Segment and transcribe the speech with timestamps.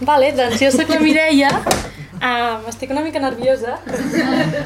[0.00, 1.48] Vale, doncs jo sóc la Mireia,
[2.22, 3.80] um, estic una mica nerviosa,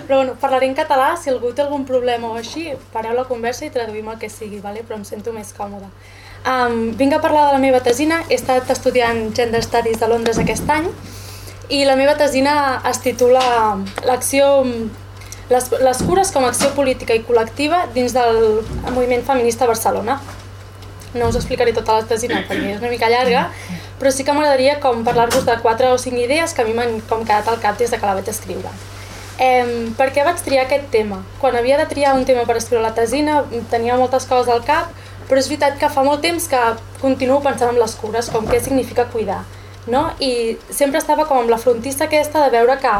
[0.06, 3.64] però bueno, parlaré en català, si algú té algun problema o així, pareu la conversa
[3.64, 4.82] i traduïm el que sigui, vale?
[4.84, 5.88] però em sento més còmoda.
[6.42, 10.40] Um, vinc a parlar de la meva tesina, he estat estudiant Gender Studies de Londres
[10.42, 10.90] aquest any
[11.72, 13.42] i la meva tesina es titula
[14.04, 14.48] l'acció
[15.48, 18.60] les, les cures com a acció política i col·lectiva dins del
[18.90, 20.18] moviment feminista a Barcelona.
[21.14, 23.46] No us explicaré tota la tesina perquè és una mica llarga,
[24.02, 26.98] però sí que m'agradaria com parlar-vos de quatre o cinc idees que a mi m'han
[27.06, 28.72] quedat al cap des de que la vaig escriure.
[29.38, 31.20] Eh, per què vaig triar aquest tema?
[31.38, 34.90] Quan havia de triar un tema per escriure la tesina tenia moltes coses al cap,
[35.28, 36.60] però és veritat que fa molt temps que
[37.00, 39.44] continuo pensant en les cures, com què significa cuidar.
[39.86, 40.08] No?
[40.18, 42.92] I sempre estava com amb la frontissa aquesta de veure que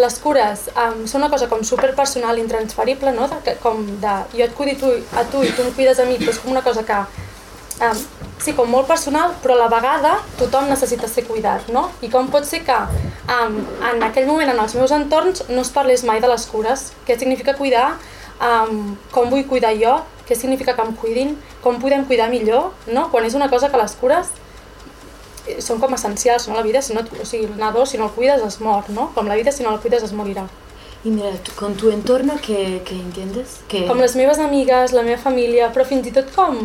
[0.00, 3.28] les cures um, són una cosa com superpersonal intransferible, no?
[3.28, 6.32] de, com de jo et cuido a tu i tu em cuides a mi, però
[6.32, 7.04] és com una cosa que
[7.80, 8.02] um,
[8.40, 11.88] sí, com molt personal, però a la vegada tothom necessita ser cuidat, no?
[12.04, 13.58] I com pot ser que um,
[13.90, 17.18] en aquell moment en els meus entorns no es parlés mai de les cures, què
[17.18, 17.92] significa cuidar,
[18.40, 23.08] um, com vull cuidar jo, què significa que em cuidin, com podem cuidar millor, no?
[23.10, 24.30] Quan és una cosa que les cures
[25.46, 26.56] eh, són com essencials no?
[26.56, 29.10] la vida, si no, o sigui, el nadó si no el cuides es mor, no?
[29.16, 30.46] Com la vida si no el cuides es morirà.
[31.02, 33.60] Y mira, tu, con tu entorno, ¿qué, qué entiendes?
[33.68, 33.86] ¿Qué...
[33.88, 36.58] Com les meves amigues, la meva família, però fins i tot com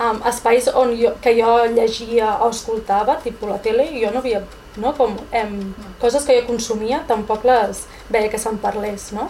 [0.00, 4.42] um, espais on jo, que jo llegia o escoltava, tipus la tele, jo no havia,
[4.80, 4.94] no?
[4.96, 5.58] Com um,
[6.00, 9.28] coses que jo consumia, tampoc les veia que se'n parlés, no?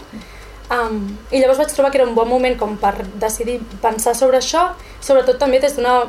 [0.71, 4.39] Um, I llavors vaig trobar que era un bon moment com per decidir pensar sobre
[4.39, 4.69] això,
[5.03, 6.05] sobretot també des d'una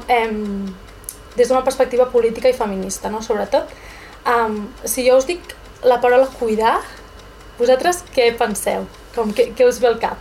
[1.35, 3.21] des d'una perspectiva política i feminista, no?
[3.21, 3.71] sobretot.
[4.27, 6.81] Um, si jo us dic la paraula cuidar,
[7.57, 8.85] vosaltres què penseu?
[9.15, 10.19] Com, què, què us ve al cap?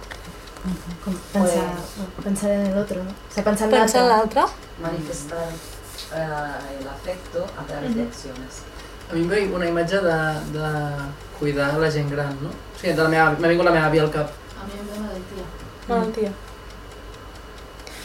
[1.05, 1.65] Como pensar,
[2.23, 3.11] pensar en el otro, ¿no?
[3.11, 4.41] O sea, pensar en Pensar en l'altre.
[4.41, 4.55] l'altre?
[4.83, 5.49] manifestar
[6.15, 8.61] eh, el afecto a través de acciones.
[9.11, 10.19] A mi em ve una imatge de,
[10.53, 10.69] de
[11.39, 12.51] cuidar la gent gran, no?
[12.51, 14.29] O sigui, de la meva, m'ha vingut la meva àvia al cap.
[14.61, 15.47] A mí me da tía.
[15.89, 16.33] Malaltia.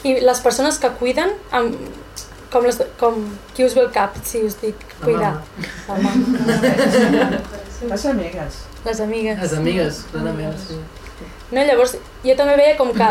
[0.03, 1.75] I les persones que cuiden, amb,
[2.53, 3.19] com, les, com
[3.53, 5.33] qui us ve al cap si us dic La cuidar?
[5.87, 7.39] La mama.
[7.85, 8.61] Les amigues.
[8.85, 9.39] Les amigues.
[9.41, 10.77] Les amigues, clarament, sí.
[11.55, 11.95] No, llavors,
[12.25, 13.05] jo també veia com que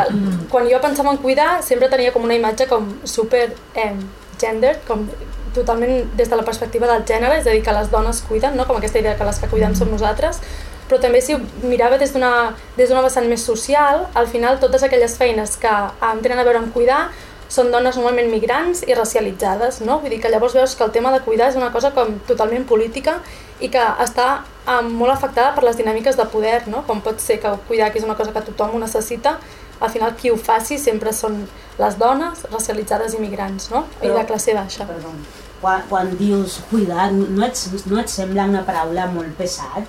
[0.52, 3.46] quan jo pensava en cuidar sempre tenia com una imatge com super
[3.80, 3.92] eh,
[4.40, 5.06] gender, com
[5.54, 8.66] totalment des de la perspectiva del gènere, és a dir, que les dones cuiden, no?
[8.68, 10.40] com aquesta idea que les que cuidem som nosaltres,
[10.88, 15.56] però també si ho mirava des d'una vessant més social, al final totes aquelles feines
[15.62, 17.06] que um, tenen a veure amb cuidar
[17.54, 20.00] són dones normalment migrants i racialitzades, no?
[20.02, 22.64] Vull dir que llavors veus que el tema de cuidar és una cosa com totalment
[22.66, 23.20] política
[23.62, 24.28] i que està
[24.66, 26.82] um, molt afectada per les dinàmiques de poder, no?
[26.88, 29.36] Com pot ser que cuidar, que és una cosa que tothom ho necessita,
[29.80, 31.44] al final qui ho faci sempre són
[31.78, 33.84] les dones racialitzades i migrants, no?
[34.00, 34.86] I Però- de classe baixa.
[34.90, 35.14] Perdó.
[35.60, 39.86] Quan, quan dius cuidar, no et, no et sembla una paraula molt pesat?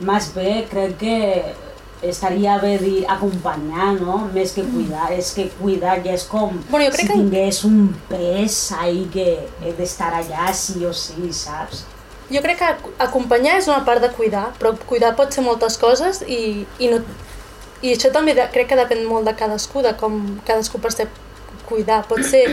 [0.00, 1.16] Més bé, crec que
[2.02, 4.30] estaria bé dir acompanyar, no?
[4.34, 5.10] Més que cuidar.
[5.12, 9.08] És que cuidar ja és com Bueno, jo crec si que- tingués un pes ahí
[9.12, 11.84] que he d'estar allà sí o sí, saps?
[12.30, 16.22] Jo crec que acompanyar és una part de cuidar, però cuidar pot ser moltes coses
[16.28, 17.00] i, i, no,
[17.82, 21.08] i això també de, crec que depèn molt de cadascú, de com cadascú percep
[21.68, 22.04] cuidar.
[22.06, 22.44] Pot ser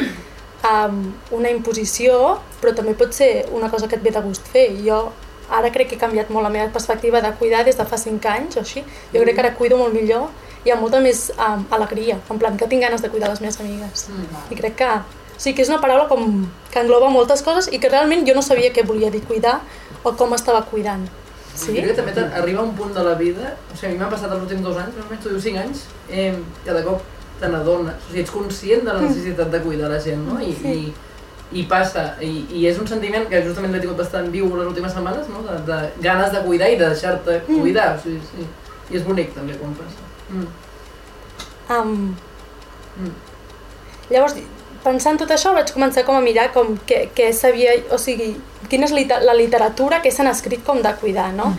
[0.66, 4.72] um, una imposició, però també pot ser una cosa que et ve de gust fer.
[4.84, 5.12] Jo
[5.50, 8.28] ara crec que he canviat molt la meva perspectiva de cuidar des de fa 5
[8.30, 8.84] anys o així.
[9.14, 10.30] Jo crec que ara cuido molt millor
[10.66, 13.60] i amb molta més um, alegria, en plan que tinc ganes de cuidar les meves
[13.60, 14.08] amigues.
[14.52, 17.80] I crec que, o sigui, que és una paraula com que engloba moltes coses i
[17.80, 19.62] que realment jo no sabia què volia dir cuidar
[20.04, 21.08] o com estava cuidant.
[21.56, 21.72] Sí?
[21.72, 21.78] Sí?
[21.82, 24.32] Crec que també arriba un punt de la vida, o sigui, a mi m'ha passat
[24.32, 26.36] els últims dos anys, més o menys, tu dius cinc anys, eh,
[26.66, 27.02] que de cop
[27.40, 30.40] te n'adones, o sigui, ets conscient de la necessitat de cuidar la gent, no?
[30.42, 30.68] I, Sí.
[30.68, 30.94] i,
[31.52, 34.92] i passa, i, i és un sentiment que justament l'he tingut bastant viu les últimes
[34.94, 35.44] setmanes, no?
[35.48, 38.48] De, de ganes de cuidar i de deixar-te cuidar, o sigui, sí.
[38.92, 40.04] I és bonic també quan passa.
[40.30, 40.48] Mm.
[41.70, 42.16] Um,
[42.98, 43.14] Mm.
[44.10, 44.34] llavors,
[44.84, 48.32] pensant tot això, vaig començar com a mirar com què, què sabia, o sigui,
[48.72, 51.52] quina és liter la literatura que s'han escrit com de cuidar, no?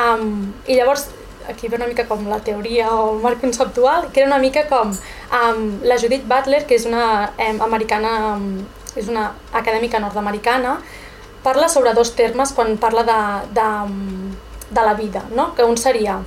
[0.00, 1.08] um, I llavors,
[1.48, 4.66] aquí ve una mica com la teoria o el marc conceptual, que era una mica
[4.68, 8.64] com um, la Judith Butler, que és una um, americana, um,
[8.98, 10.78] és una acadèmica nord-americana,
[11.42, 13.20] parla sobre dos termes quan parla de,
[13.54, 13.68] de,
[14.70, 15.54] de la vida, no?
[15.54, 16.18] que un seria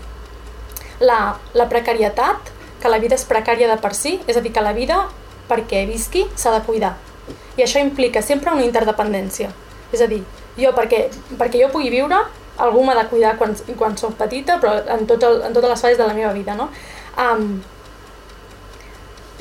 [1.00, 2.52] la, la precarietat,
[2.82, 5.04] que la vida és precària de per si, és a dir, que la vida,
[5.50, 6.96] perquè visqui, s'ha de cuidar.
[7.58, 9.52] I això implica sempre una interdependència.
[9.92, 10.22] És a dir,
[10.58, 12.22] jo perquè, perquè jo pugui viure,
[12.62, 15.84] algú m'ha de cuidar quan, quan soc petita, però en, tot el, en totes les
[15.84, 16.70] fases de la meva vida, no?
[17.20, 17.62] Um,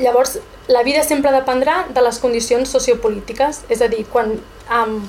[0.00, 0.38] llavors,
[0.70, 5.00] la vida sempre dependrà de les condicions sociopolítiques, és a dir, quan um,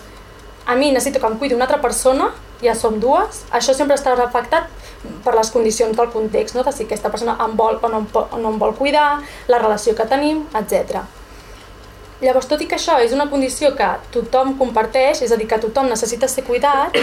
[0.65, 2.31] a mi necessito que em cuidi una altra persona,
[2.61, 4.69] ja som dues, això sempre estarà afectat
[5.25, 6.65] per les condicions del context, no?
[6.65, 9.61] de si aquesta persona em vol o no em, o no em vol cuidar, la
[9.61, 11.03] relació que tenim, etc.
[12.21, 15.61] Llavors, tot i que això és una condició que tothom comparteix, és a dir, que
[15.61, 16.97] tothom necessita ser cuidat,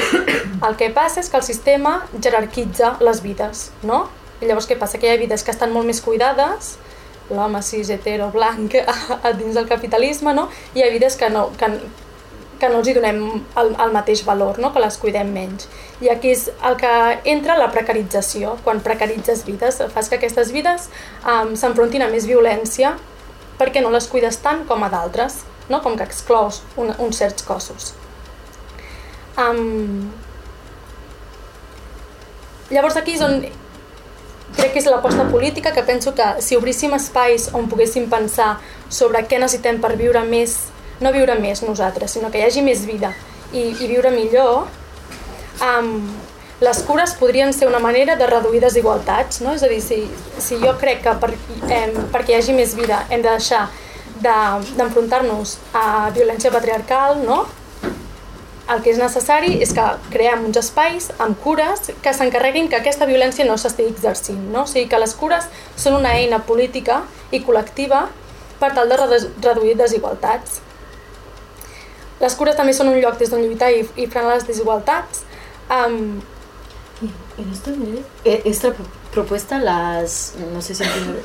[0.66, 4.06] el que passa és que el sistema jerarquitza les vides, no?
[4.38, 4.98] I llavors què passa?
[4.98, 6.76] Que hi ha vides que estan molt més cuidades,
[7.30, 8.74] l'home cis, hetero, blanc,
[9.22, 10.48] a dins del capitalisme, no?
[10.74, 11.68] Hi ha vides que no, que,
[12.58, 13.20] que no els hi donem
[13.60, 14.72] el, el mateix valor, no?
[14.74, 15.68] que les cuidem menys.
[16.02, 16.92] I aquí és el que
[17.30, 18.56] entra la precarització.
[18.64, 20.88] Quan precaritzes vides, fas que aquestes vides
[21.22, 22.96] um, s'enfrontin a més violència
[23.58, 25.82] perquè no les cuides tant com a d'altres, no?
[25.82, 27.92] com que exclous un, uns certs cossos.
[29.38, 30.10] Um,
[32.70, 33.42] llavors aquí és on
[34.56, 38.58] crec que és l'aposta política, que penso que si obríssim espais on poguéssim pensar
[38.88, 40.56] sobre què necessitem per viure més,
[41.00, 43.12] no viure més nosaltres, sinó que hi hagi més vida
[43.52, 44.66] i, i viure millor,
[45.62, 45.92] um,
[46.60, 49.52] les cures podrien ser una manera de reduir desigualtats, no?
[49.54, 50.00] És a dir, si,
[50.42, 51.30] si jo crec que per,
[51.70, 53.68] eh, perquè hi hagi més vida hem de deixar
[54.18, 57.44] de- d'enfrontar-nos de, a violència patriarcal, no?
[58.68, 63.06] El que és necessari és que creem uns espais amb cures que s'encarreguin que aquesta
[63.08, 64.42] violència no s'estigui exercint.
[64.52, 64.62] No?
[64.62, 68.06] O sigui que les cures són una eina política i col·lectiva
[68.60, 70.60] per tal de redu- reduir desigualtats.
[72.20, 75.22] Les cures també són un lloc des d'on lluitar i, i frenar les desigualtats.
[75.70, 76.20] Um,
[78.16, 81.20] En esta pro- propuesta las, no sé si entiendo,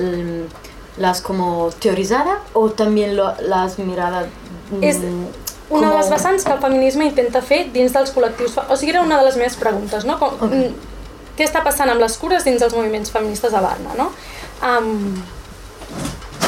[0.00, 4.26] mm, las como teorizada o también lo, las mirada
[4.70, 4.96] mm, És
[5.70, 8.56] una de les vessants que el feminisme intenta fer dins dels col·lectius.
[8.68, 10.18] O sigui, era una de les meves preguntes, no?
[10.18, 10.50] Com, Ok.
[10.52, 10.74] mm,
[11.36, 14.10] Què està passant amb les cures dins dels moviments feministes a Barna, no?
[14.62, 15.22] Um,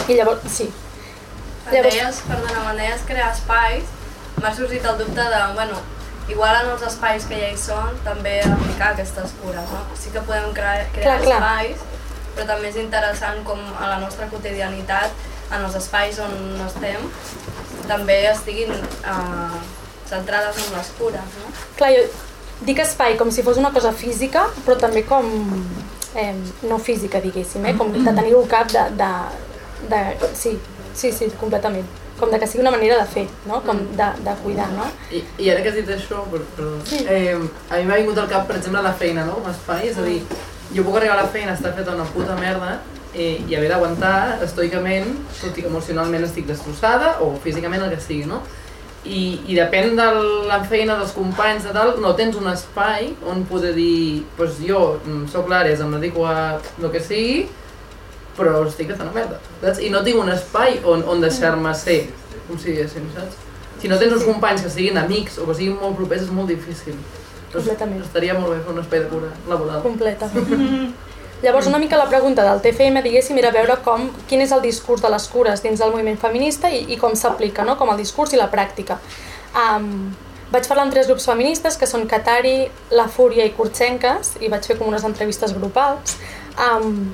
[0.08, 0.66] I llavors, sí.
[1.64, 3.84] Quan deies, perdona, quan deies crear espais,
[4.42, 5.78] m'ha sorgit el dubte de, bueno,
[6.28, 9.80] igual en els espais que ja hi són, també aplicar aquestes cures, no?
[9.96, 11.40] Sí que podem crear, crear Clar, clar.
[11.40, 11.76] espais,
[12.36, 15.10] però també és interessant com a la nostra quotidianitat,
[15.50, 17.08] en els espais on estem,
[17.88, 19.58] també estiguin eh,
[20.08, 21.52] centrades en les cures, no?
[21.78, 22.04] Clar, jo
[22.64, 25.26] dic espai com si fos una cosa física, però també com...
[26.14, 26.30] Eh,
[26.70, 27.74] no física, diguéssim, eh?
[27.74, 29.10] com de tenir-ho al cap de, de,
[29.90, 30.02] de...
[30.38, 30.52] Sí,
[30.94, 31.88] sí, sí, completament.
[32.20, 33.58] Com de que sigui una manera de fer, no?
[33.66, 34.86] Com de, de cuidar, no?
[35.10, 38.30] I, I ara que has dit això, per, perdó, eh, a mi m'ha vingut al
[38.30, 39.40] cap, per exemple, la feina, no?
[39.40, 40.20] com a espai, és a dir,
[40.72, 42.78] jo puc arribar a la feina, estar feta una puta merda
[43.14, 48.00] eh, i haver d'aguantar estoicament, tot i que emocionalment estic destrossada o físicament el que
[48.02, 48.42] sigui, no?
[49.04, 50.06] I, i depèn de
[50.48, 54.84] la feina dels companys de tal, no tens un espai on poder dir, doncs jo
[55.02, 57.44] mm, sóc l'Àries, em dedico a el que sigui,
[58.34, 59.82] però estic fent una merda, saps?
[59.84, 62.00] I no tinc un espai on, on deixar-me ser,
[62.48, 63.36] com si diguéssim, saps?
[63.82, 66.48] Si no tens uns companys que siguin amics o que siguin molt propers és molt
[66.48, 66.96] difícil.
[67.54, 68.04] Completament.
[68.04, 69.82] Estaria molt bé fer un espai de cura laboral.
[69.86, 70.30] Completa.
[71.44, 75.02] Llavors, una mica la pregunta del TFM, diguéssim, era veure com, quin és el discurs
[75.04, 77.74] de les cures dins del moviment feminista i, i com s'aplica, no?
[77.76, 78.96] com el discurs i la pràctica.
[79.52, 80.14] Um,
[80.54, 84.64] vaig parlar amb tres grups feministes, que són Katari, La Fúria i Kurtsenkes, i vaig
[84.64, 86.16] fer com unes entrevistes grupals.
[86.56, 87.12] Um,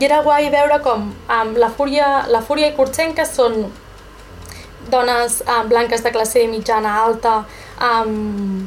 [0.00, 3.68] I era guai veure com um, la, Fúria, la Fúria i Kurtsenkes són
[4.90, 7.44] dones um, blanques de classe mitjana alta,
[7.78, 8.64] um,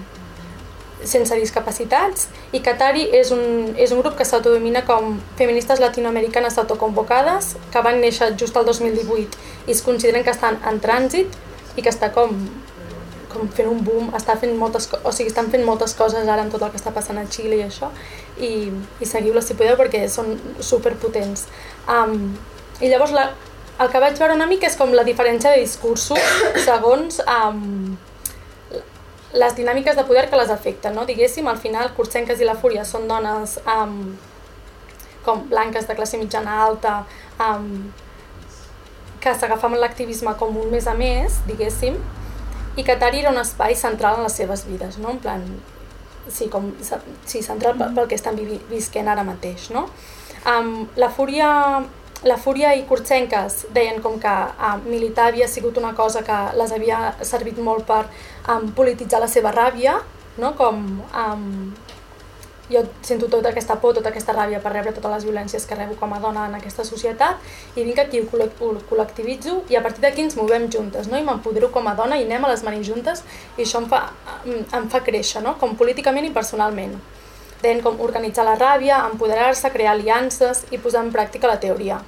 [1.03, 7.55] sense discapacitats i Katari és un, és un grup que s'autodomina com feministes latinoamericanes autoconvocades
[7.73, 11.35] que van néixer just el 2018 i es consideren que estan en trànsit
[11.75, 12.31] i que està com,
[13.33, 16.53] com fent un boom, està fent moltes, o sigui, estan fent moltes coses ara amb
[16.53, 17.91] tot el que està passant a Xile i això
[18.39, 18.53] i,
[18.99, 21.47] i seguiu-les si podeu perquè són superpotents.
[21.91, 22.31] Um,
[22.79, 23.29] I llavors la,
[23.83, 26.19] el que vaig veure una mica és com la diferència de discursos
[26.67, 27.95] segons um,
[29.35, 31.03] les dinàmiques de poder que les afecten, no?
[31.05, 34.15] Diguéssim, al final, Kurtsenkes i la Fúria són dones um,
[35.25, 37.01] com blanques de classe mitjana alta,
[37.43, 37.91] um,
[39.19, 41.97] que s'agafaven l'activisme com un més a més, diguéssim,
[42.75, 45.11] i Katari era un espai central en les seves vides, no?
[45.11, 45.43] En plan,
[46.29, 46.71] sí, com,
[47.25, 49.87] sí central pel, pel que estan vivi, visquent ara mateix, no?
[50.45, 51.49] Um, la Fúria
[52.23, 54.35] la Fúria i Kurtsenkes deien com que
[54.69, 58.05] um, militar havia sigut una cosa que les havia servit molt per
[58.49, 59.99] um, polititzar la seva ràbia,
[60.37, 60.53] no?
[60.57, 61.73] com um,
[62.69, 65.97] jo sento tota aquesta por, tota aquesta ràbia per rebre totes les violències que rebo
[65.99, 67.37] com a dona en aquesta societat
[67.75, 71.19] i vinc aquí, ho, col ho col·lectivitzo i a partir d'aquí ens movem juntes no?
[71.19, 73.21] i m'empodero com a dona i anem a les manis juntes
[73.57, 74.07] i això em fa,
[74.45, 75.59] em, em fa créixer, no?
[75.61, 76.97] com políticament i personalment.
[77.61, 82.01] Deien com organitzar la ràbia, empoderar-se, crear aliances i posar en pràctica la teoria.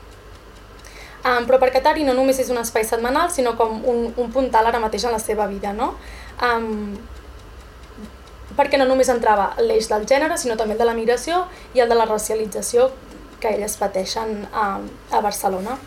[1.27, 4.69] Um, però per Katari no només és un espai setmanal, sinó com un, un puntal
[4.69, 5.95] ara mateix en la seva vida, no?
[6.45, 6.95] um,
[8.57, 11.43] perquè no només entrava l'eix del gènere, sinó també el de la migració
[11.75, 12.89] i el de la racialització
[13.41, 14.79] que elles pateixen a,
[15.11, 15.77] a Barcelona.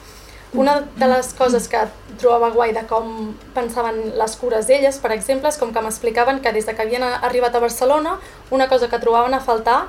[0.52, 1.78] Una de les coses que
[2.18, 6.52] trobava guai de com pensaven les cures d'elles, per exemple, és com que m'explicaven que
[6.52, 8.16] des de que havien arribat a Barcelona,
[8.50, 9.84] una cosa que trobaven a faltar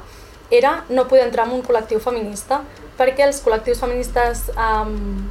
[0.51, 2.61] era no poder entrar en un col·lectiu feminista,
[2.99, 5.25] perquè els col·lectius feministes um,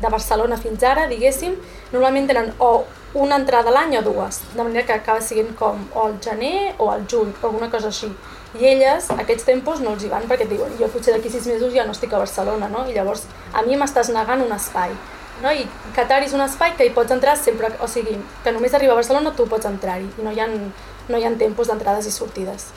[0.00, 1.56] de Barcelona fins ara, diguéssim,
[1.92, 2.84] normalment tenen o
[3.16, 6.74] una entrada a l'any o dues, de manera que acaba sent com o al gener
[6.78, 8.12] o al juny, o alguna cosa així.
[8.56, 11.46] I elles, aquests tempos, no els hi van perquè et diuen jo potser d'aquí sis
[11.50, 12.86] mesos ja no estic a Barcelona, no?
[12.88, 14.94] I llavors a mi m'estàs negant un espai.
[15.42, 15.52] No?
[15.52, 18.96] I Qatar és un espai que hi pots entrar sempre, o sigui, que només arriba
[18.96, 22.14] a Barcelona tu pots entrar-hi i no hi ha, no hi ha tempos d'entrades i
[22.14, 22.70] sortides.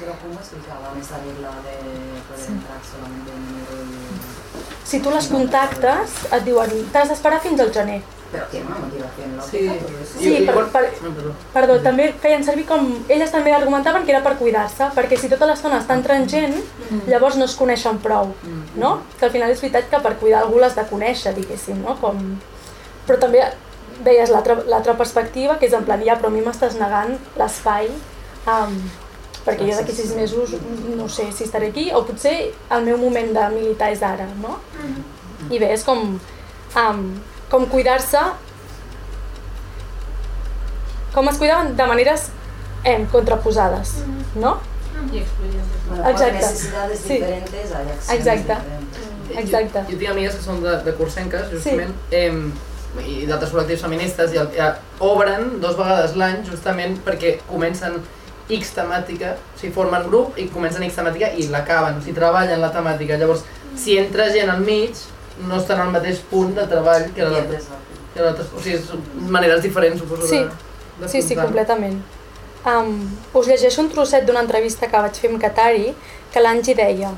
[0.00, 1.76] Pero ¿cómo explicaban esa regla de
[2.26, 2.52] poder sí.
[2.52, 4.88] entrar solamente en enero y...
[4.90, 8.00] Si tu les contactes, et diuen t'has d'esperar fins al gener.
[8.32, 9.50] Pero tiene una motivación lógica.
[9.50, 10.84] Sí, Sí, per, per,
[11.52, 11.78] perdó.
[11.82, 12.86] també feien servir com...
[13.08, 16.54] Elles també argumentaven que era per cuidar-se, perquè si tota l'estona està entrant gent,
[17.10, 18.30] llavors no es coneixen prou,
[18.76, 18.92] no?
[19.18, 21.96] Que al final és veritat que per cuidar algú l'has de conèixer, diguéssim, no?
[22.00, 22.38] Com...
[23.08, 23.42] Però també
[24.04, 27.90] veies l'altra l'altra perspectiva, que és en plan, ja, però a mi m'estàs negant l'espai,
[28.46, 28.76] um,
[29.44, 30.54] perquè jo d'aquí sis mesos
[30.96, 34.60] no sé si estaré aquí, o potser el meu moment de militar és ara, no?
[35.50, 36.18] I bé, és com,
[36.76, 37.04] um,
[37.50, 38.18] com cuidar-se
[41.14, 42.28] com es cuidaven de maneres
[42.84, 44.04] eh, contraposades,
[44.36, 44.58] no?
[45.88, 46.32] Bueno, Exacte.
[46.32, 47.14] por necesidades Sí.
[47.14, 48.56] diferentes hay acciones Exacte.
[49.36, 49.78] Exacte.
[49.80, 52.16] Jo, jo tinc amigues que són de, de cursenques, justament, sí.
[52.16, 54.72] eh, i d'altres col·lectius feministes, i el, eh,
[55.06, 58.00] obren dos vegades l'any justament perquè comencen
[58.50, 62.60] X temàtica, o sigui, formen grup i comencen X temàtica i l'acaben, o sigui, treballen
[62.60, 63.18] la temàtica.
[63.18, 63.44] Llavors,
[63.78, 64.98] si entra gent al mig,
[65.48, 67.64] no estan al mateix punt de treball que les altres.
[67.64, 67.78] Pierdes la-
[68.14, 70.38] Que les altres o sigui, són maneres diferents, suposo, Sí.
[70.38, 70.50] de,
[71.00, 72.00] de Sí, sí, completament.
[72.66, 75.94] Um, us llegeixo un trosset d'una entrevista que vaig fer amb Katari,
[76.32, 77.12] que l'Angie deia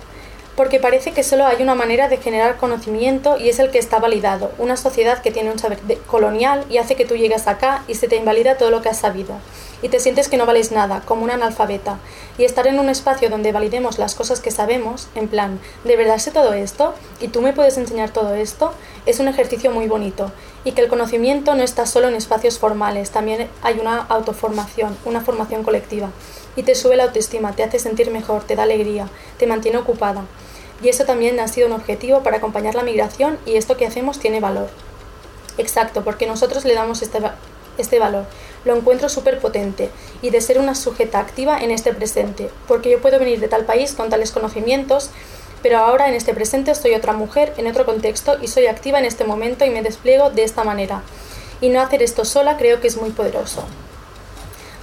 [0.57, 3.99] porque parece que solo hay una manera de generar conocimiento y es el que está
[3.99, 7.95] validado, una sociedad que tiene un saber colonial y hace que tú llegas acá y
[7.95, 9.37] se te invalida todo lo que has sabido
[9.83, 11.99] y te sientes que no vales nada, como una analfabeta.
[12.39, 16.19] Y estar en un espacio donde validemos las cosas que sabemos, en plan, ¿de verdad
[16.19, 16.95] sé todo esto?
[17.21, 18.73] ¿Y tú me puedes enseñar todo esto?
[19.05, 20.31] Es un ejercicio muy bonito.
[20.65, 25.21] Y que el conocimiento no está solo en espacios formales, también hay una autoformación, una
[25.21, 26.11] formación colectiva.
[26.55, 30.25] Y te sube la autoestima, te hace sentir mejor, te da alegría, te mantiene ocupada.
[30.83, 34.19] Y eso también ha sido un objetivo para acompañar la migración y esto que hacemos
[34.19, 34.69] tiene valor.
[35.59, 37.19] Exacto, porque nosotros le damos este,
[37.79, 38.27] este valor.
[38.65, 39.91] Lo encuentro súper potente
[40.23, 43.65] y de ser una sujeta activa en este presente, porque yo puedo venir de tal
[43.65, 45.11] país con tales conocimientos,
[45.63, 49.05] pero ahora en este presente soy otra mujer en otro contexto y soy activa en
[49.05, 51.03] este momento y me despliego de esta manera.
[51.61, 53.65] Y no hacer esto sola creo que es muy poderoso.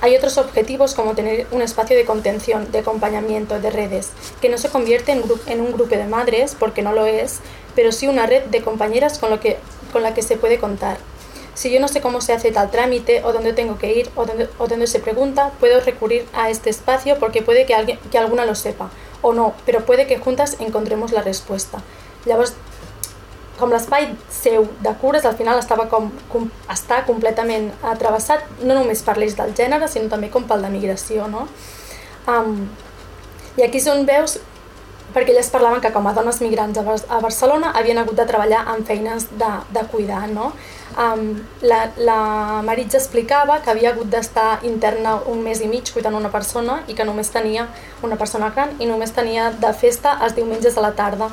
[0.02, 4.58] Hay otros objetivos como tener un espacio de contención, de acompañamiento, de redes, que no
[4.58, 7.40] se convierte en, un grupo de madres, porque no lo es,
[7.76, 10.98] pero sí una red de compañeras con la que se puede contar.
[11.60, 14.26] Si yo no sé cómo se hace tal trámite, o dónde tengo que ir, o
[14.26, 18.18] dónde, o dónde se pregunta, puedo recurrir a este espacio porque puede que, alguien, que
[18.18, 18.90] alguna lo sepa,
[19.22, 21.80] o no, pero puede que juntas encontremos la respuesta.
[22.26, 22.54] Llavors,
[23.60, 29.04] com l'espai seu de cures al final estava com, com, està completament atravessat no només
[29.04, 31.46] per l'eix del gènere sinó també com pel de migració no?
[32.32, 32.54] um,
[33.60, 34.38] i aquí és on veus
[35.14, 36.86] perquè elles parlaven que com a dones migrants a,
[37.18, 40.54] a Barcelona havien hagut de treballar en feines de, de cuidar no?
[41.00, 41.24] Um,
[41.62, 46.32] la, la Maritza explicava que havia hagut d'estar interna un mes i mig cuidant una
[46.34, 47.70] persona i que només tenia
[48.04, 51.32] una persona gran i només tenia de festa els diumenges a la tarda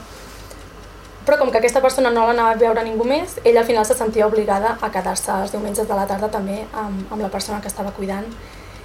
[1.27, 3.97] però com que aquesta persona no l'anava a veure ningú més, ella al final se
[3.99, 7.67] sentia obligada a quedar-se els diumenges de la tarda també amb, amb la persona que
[7.67, 8.29] estava cuidant.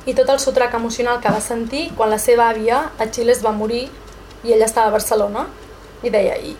[0.09, 3.43] I tot el sotrac emocional que va sentir quan la seva àvia a Xile es
[3.45, 3.83] va morir
[4.41, 5.45] i ella estava a Barcelona
[6.01, 6.55] i deia, i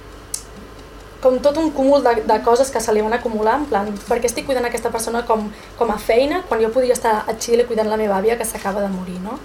[1.22, 4.18] com tot un cúmul de, de coses que se li van acumular, en plan, per
[4.20, 5.46] què estic cuidant aquesta persona com,
[5.78, 8.82] com a feina quan jo podria estar a Xile cuidant la meva àvia que s'acaba
[8.82, 9.38] de morir, no?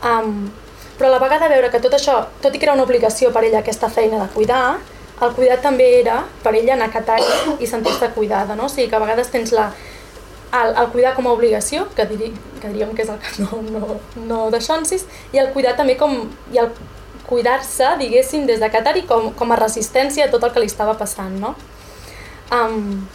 [0.00, 0.48] Um,
[0.96, 3.44] però a la vegada veure que tot això, tot i que era una obligació per
[3.44, 4.78] ella aquesta feina de cuidar,
[5.20, 7.18] el cuidat també era per ella anar a Qatar
[7.60, 8.68] i sentir-se cuidada, no?
[8.68, 9.70] O sigui que a vegades tens la,
[10.56, 13.60] el, el cuidar com a obligació, que, diri, que diríem que és el que no,
[13.68, 16.22] no, no deixonsis, i el cuidar també com,
[16.54, 16.72] i el
[17.26, 20.70] cuidar-se, diguéssim, des de Qatar i com, com a resistència a tot el que li
[20.70, 21.54] estava passant, no?
[22.50, 23.06] Um,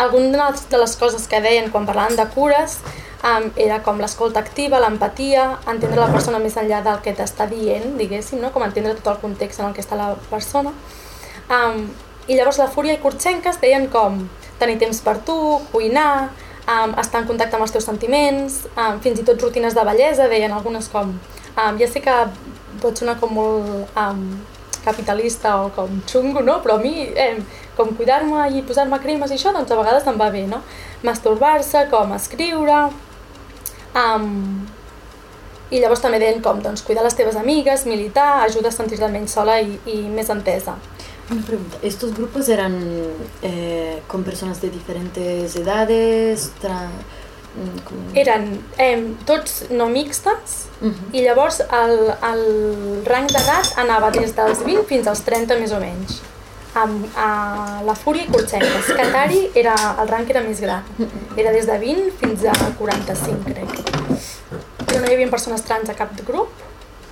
[0.00, 2.78] algunes de les coses que deien quan parlaven de cures
[3.24, 7.96] um, era com l'escolta activa, l'empatia, entendre la persona més enllà del que t'està dient,
[7.98, 8.52] diguéssim, no?
[8.54, 10.72] com entendre tot el context en el que està la persona.
[11.50, 11.88] Um,
[12.28, 14.22] I llavors la Fúria i Kurchenkas deien com
[14.60, 15.36] tenir temps per tu,
[15.72, 16.30] cuinar,
[16.64, 20.28] um, estar en contacte amb els teus sentiments, um, fins i tot rutines de bellesa,
[20.32, 21.16] deien algunes com...
[21.56, 22.16] Um, ja sé que
[22.80, 24.24] pot sonar com molt um,
[24.84, 26.60] capitalista o com xungo, no?
[26.64, 27.36] però a mi eh,
[27.76, 30.62] com cuidar-me i posar-me cremes i això, doncs a vegades em va bé, no?
[31.06, 32.88] Masturbar-se, com escriure...
[33.90, 34.68] Um,
[35.70, 39.36] i llavors també deien com doncs, cuidar les teves amigues, militar, ajuda a sentir-te menys
[39.36, 40.74] sola i, i més entesa.
[41.30, 42.74] Una pregunta, ¿estos grupos eran
[43.42, 46.50] eh, con personas de diferentes edades?
[46.60, 46.88] Tra...
[47.56, 51.10] mm, Eren eh, tots no mixtes Mhm.
[51.12, 55.80] i llavors el, el rang d'edat anava des dels 20 fins als 30 més o
[55.80, 56.20] menys.
[56.72, 58.86] Amb, a la Fúria i Corxenques.
[58.96, 60.84] Catari era, el rang era més gran.
[61.36, 63.68] Era des de 20 fins a 45, crec.
[64.86, 66.48] Però no hi havia persones trans a cap grup,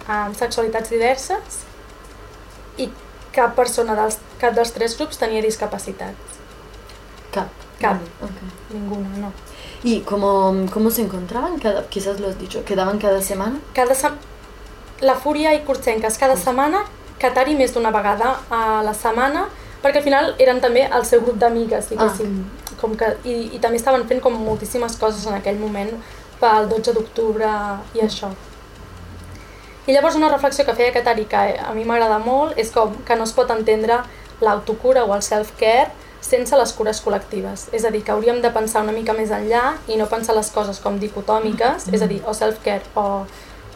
[0.07, 1.59] amb sexualitats diverses
[2.79, 2.89] i
[3.35, 6.39] cap persona dels, cap dels tres grups tenia discapacitats.
[7.35, 7.49] Cap.
[7.83, 7.99] Cap.
[7.99, 8.41] Vale, ok.
[8.73, 9.33] Ninguna, no.
[9.83, 11.59] ¿Y cómo, cómo se encontraban?
[11.59, 13.59] Cada, quizás lo has dicho, ¿quedaban cada semana?
[13.75, 14.13] Cada sem...
[15.01, 16.83] La Fúria i Corxenques cada setmana,
[17.23, 19.45] Catari més d'una vegada a la setmana,
[19.83, 22.41] perquè al final eren també el seu grup d'amigues, diguéssim.
[22.81, 25.91] Com que, i, I també estaven fent com moltíssimes coses en aquell moment
[26.43, 27.51] pel 12 d'octubre
[27.95, 28.33] i això.
[29.87, 33.17] I llavors una reflexió que feia Catari que a mi m'agrada molt és com que
[33.17, 34.03] no es pot entendre
[34.43, 35.91] l'autocura o el self-care
[36.21, 37.69] sense les cures col·lectives.
[37.73, 40.51] És a dir, que hauríem de pensar una mica més enllà i no pensar les
[40.55, 43.25] coses com dicotòmiques, és a dir, o self-care o,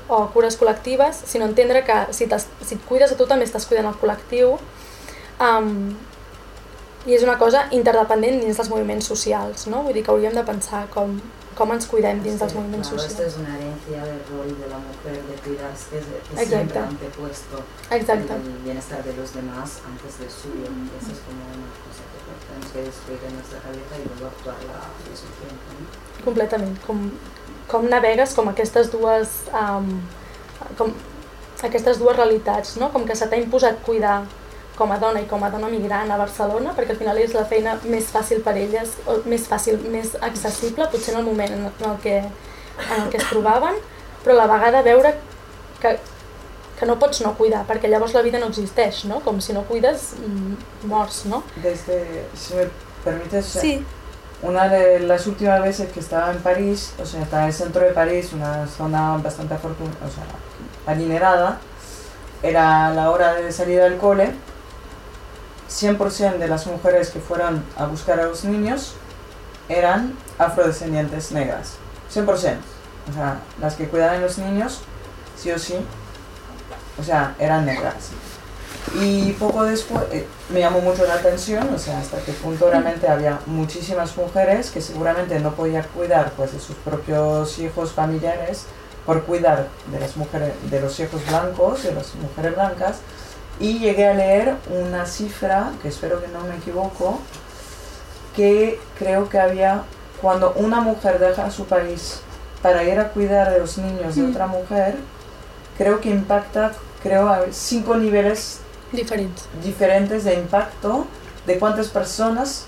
[0.08, 3.90] o cures col·lectives, sinó entendre que si, si et cuides a tu també estàs cuidant
[3.92, 4.56] el col·lectiu
[5.40, 5.94] um,
[7.06, 9.82] i és una cosa interdependent dins dels moviments socials, no?
[9.86, 11.16] Vull dir que hauríem de pensar com,
[11.54, 13.28] com ens cuidem dins dels Sí, moviments claro, socials.
[13.32, 17.62] es una herencia del rol de la mujer de cuidarse, que, que siempre han antepuesto
[17.90, 18.32] Exacte.
[18.34, 20.66] el bienestar de los demás antes del suyo.
[20.70, 24.26] Y eso es como una cosa que tenemos que destruir en nuestra cabeza y luego
[24.32, 24.80] actuar la
[25.14, 25.70] suficiente.
[25.78, 26.24] ¿no?
[26.24, 26.78] Completament.
[26.86, 27.10] Com,
[27.68, 29.28] com navegues com aquestes dues...
[29.52, 30.00] Um,
[30.78, 30.92] com
[31.62, 32.90] aquestes dues realitats, no?
[32.92, 34.24] Com que se t'ha imposat cuidar
[34.76, 37.44] com a dona i com a dona migrant a Barcelona, perquè al final és la
[37.44, 41.66] feina més fàcil per elles, o més fàcil, més accessible, potser en el moment en
[41.68, 43.76] el que, en el que es trobaven,
[44.24, 45.14] però a la vegada veure
[45.82, 45.96] que,
[46.78, 49.20] que no pots no cuidar, perquè llavors la vida no existeix, no?
[49.20, 51.42] Com si no cuides, mm, mors, no?
[51.62, 52.68] Desde, si me
[53.04, 53.84] permites, Sí.
[54.42, 57.82] una de las últimas veces que estaba en París, o sea, estaba en el centro
[57.82, 60.24] de París, una zona bastante afortunada, o sea,
[60.92, 61.58] adinerada,
[62.42, 64.32] era la hora de salida del cole,
[65.80, 68.94] 100% de las mujeres que fueron a buscar a los niños
[69.68, 71.74] eran afrodescendientes negras,
[72.12, 72.56] 100%.
[73.10, 74.80] O sea, las que cuidaban a los niños,
[75.36, 75.74] sí o sí,
[76.98, 78.10] o sea, eran negras.
[79.00, 83.08] Y poco después eh, me llamó mucho la atención, o sea, hasta qué punto realmente
[83.08, 88.66] había muchísimas mujeres que seguramente no podían cuidar pues, de sus propios hijos familiares
[89.06, 92.96] por cuidar de, las mujeres, de los hijos blancos, de las mujeres blancas.
[93.60, 97.20] Y llegué a leer una cifra, que espero que no me equivoco,
[98.34, 99.82] que creo que había
[100.20, 102.20] cuando una mujer deja su país
[102.62, 104.30] para ir a cuidar de los niños de Mm.
[104.30, 104.96] otra mujer,
[105.76, 108.60] creo que impacta, creo, a cinco niveles
[108.92, 109.44] Diferents.
[109.62, 111.06] diferentes de impacto
[111.46, 112.66] de cuántas personas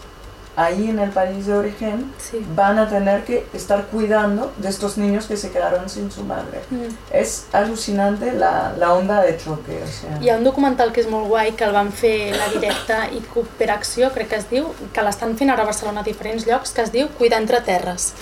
[0.56, 2.44] ahí en el país de origen Sí.
[2.54, 6.60] van a tener que estar cuidando de estos niños que se quedaron sin su madre.
[6.70, 6.94] Mm.
[7.12, 9.80] Es alucinante la, la onda de choque.
[9.82, 10.18] O sea.
[10.20, 13.20] Hi ha un documental que és molt guai, que el van fer la directa i
[13.34, 16.82] Cooperació, crec que es diu, que l'estan fent ara a Barcelona a diferents llocs, que
[16.82, 18.12] es diu Cuidar entre terres.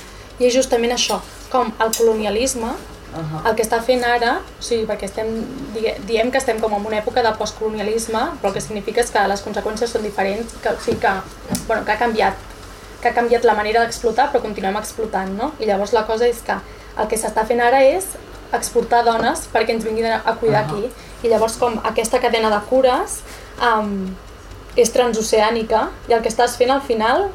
[0.40, 1.20] I és justament això,
[1.52, 2.72] com el colonialisme,
[3.12, 3.42] Ajá.
[3.48, 5.28] el que està fent ara, o sigui, perquè estem,
[6.08, 9.26] diem que estem com en una època de postcolonialisme, però el que significa és que
[9.28, 11.12] les conseqüències són diferents, que, o sigui que,
[11.66, 12.48] bueno, que ha canviat
[13.02, 15.50] que ha canviat la manera d'explotar, però continuem explotant, no?
[15.58, 18.12] I llavors la cosa és que el que s'està fent ara és
[18.54, 20.70] exportar dones perquè ens vinguin a cuidar Ahà.
[20.70, 20.90] aquí.
[21.26, 23.20] I llavors com aquesta cadena de cures
[23.58, 24.14] um,
[24.76, 27.28] és transoceànica i el que estàs fent al final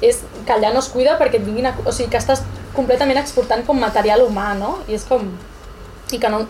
[0.00, 1.74] és que allà no es cuida perquè et vinguin a...
[1.84, 2.42] O sigui, que estàs
[2.76, 4.78] completament exportant com material humà, no?
[4.88, 5.28] I és com...
[6.10, 6.46] I que no...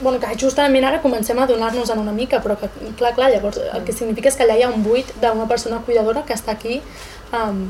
[0.00, 2.68] Bueno, que justament ara comencem a donar-nos en una mica, però que,
[3.00, 5.80] clar, clar, llavors el que significa és que allà hi ha un buit d'una persona
[5.82, 6.78] cuidadora que està aquí,
[7.34, 7.64] um,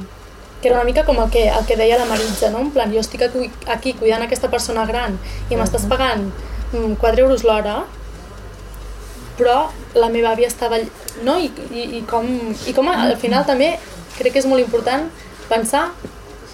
[0.60, 2.60] que era una mica com el que, el que deia la Maritza, no?
[2.66, 5.16] En plan, jo estic aquí, aquí cuidant aquesta persona gran
[5.48, 6.26] i m'estàs pagant
[6.74, 7.78] mm, 4 euros l'hora,
[9.38, 10.80] però la meva àvia estava...
[11.24, 11.38] No?
[11.38, 12.28] I, i, i, com,
[12.66, 13.72] I com al final també
[14.18, 15.08] crec que és molt important
[15.48, 15.88] pensar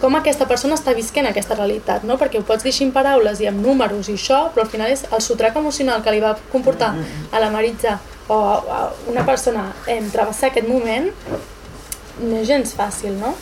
[0.00, 2.18] com aquesta persona està visquent aquesta realitat, no?
[2.20, 5.06] Perquè ho pots dir en paraules i amb números i això, però al final és
[5.08, 6.92] el sotrac emocional que li va comportar
[7.30, 11.10] a la Maritza o a, una persona en travessar aquest moment
[12.20, 13.34] no és gens fàcil, no?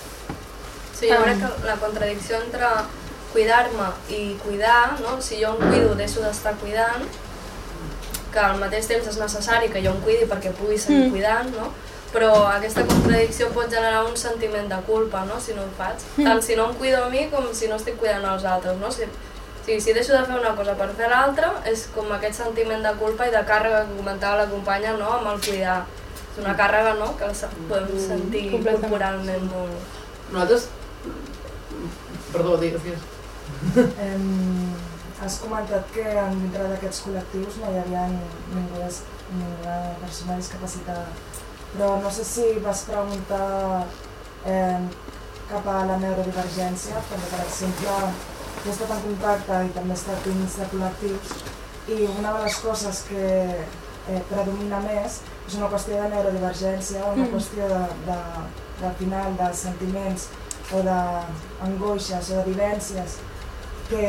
[0.94, 2.68] Sí, jo crec que la contradicció entre
[3.32, 5.16] cuidar-me i cuidar, no?
[5.20, 7.06] si jo em cuido deixo d'estar cuidant,
[8.32, 11.10] que al mateix temps és necessari que jo em cuidi perquè pugui seguir Mm.
[11.12, 11.68] cuidant, no?
[12.12, 15.38] però aquesta contradicció pot generar un sentiment de culpa no?
[15.40, 15.96] si no ho faig.
[16.18, 16.24] Mm.
[16.26, 18.76] Tant si no em cuido a mi com si no estic cuidant als altres.
[18.78, 18.90] No?
[18.92, 19.04] Si,
[19.64, 22.92] si, si deixo de fer una cosa per fer l'altra, és com aquest sentiment de
[23.00, 25.08] culpa i de càrrega que comentava la companya no?
[25.20, 25.78] amb el cuidar.
[26.32, 27.14] És una càrrega no?
[27.16, 28.80] que se- podem sentir Completament.
[28.90, 29.98] corporalment molt.
[30.32, 30.68] Nosaltres...
[32.32, 33.00] Perdó, digues, digues.
[34.00, 34.72] Em,
[35.24, 36.04] has comentat que
[36.34, 41.06] dintre d'aquests col·lectius no hi havia ningú, des- ninguna persona discapacitada,
[41.76, 43.86] però no sé si vas preguntar
[44.46, 44.78] eh,
[45.50, 47.96] cap a la neurodivergència, perquè per exemple
[48.62, 51.32] jo he estat en contacte i també he estat dins de col·lectius
[51.92, 57.24] i una de les coses que eh, predomina més és una qüestió de neurodivergència, una
[57.24, 57.32] Mm.
[57.32, 58.18] qüestió de, de,
[58.80, 60.28] de, al final de sentiments
[60.72, 63.16] o d'angoixes o de vivències
[63.88, 64.04] que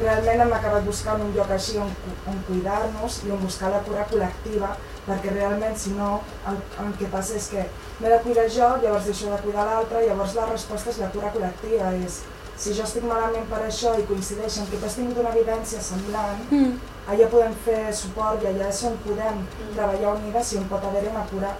[0.00, 1.90] realment hem acabat buscant un lloc així on,
[2.28, 4.74] on cuidar-nos i on buscar la cura col·lectiva
[5.06, 7.62] perquè realment si no el, el que passa és que
[8.00, 11.30] m'he de cuidar jo, llavors deixo de cuidar l'altre, llavors la resposta és la cura
[11.34, 12.22] col·lectiva, és
[12.56, 15.80] si jo estic malament per això i coincideix en que tu has tingut una vivència
[15.80, 16.74] semblant, Mm.
[17.06, 19.42] allà podem fer suport i allà és on podem
[19.76, 21.52] treballar unides i on pot haver-hi una cura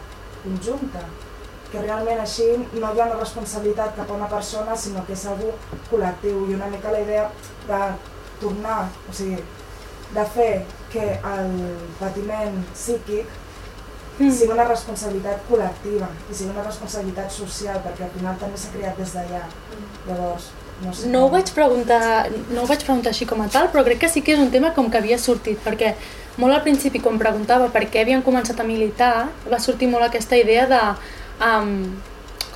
[0.42, 1.04] conjunta.
[1.70, 5.24] Que realment així no hi ha una responsabilitat cap a una persona sinó que és
[5.26, 5.52] algú
[5.90, 6.48] col·lectiu.
[6.50, 7.30] I una mica la idea
[7.68, 7.80] de
[8.40, 9.42] tornar, o sigui,
[10.14, 10.52] de fer
[10.92, 11.58] que el
[11.98, 13.26] patiment psíquic
[14.18, 14.32] Mm.
[14.32, 18.96] sigui una responsabilitat col·lectiva i sigui una responsabilitat social perquè al final també s'ha creat
[18.96, 19.42] des d'allà.
[20.06, 20.46] Llavors,
[20.80, 23.84] no sé No ho vaig preguntar, no ho vaig preguntar així com a tal, però
[23.84, 25.94] crec que sí que és un tema com que havia sortit, perquè
[26.38, 30.36] molt al principi quan preguntava per què havien començat a militar, va sortir molt aquesta
[30.40, 30.80] idea de
[31.44, 32.00] um,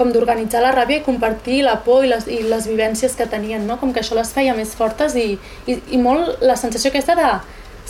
[0.00, 3.66] com d'organitzar la ràbia i compartir la por i les, i les vivències que tenien,
[3.68, 3.76] no?
[3.80, 5.34] com que això les feia més fortes i,
[5.68, 7.28] i, i molt la sensació aquesta de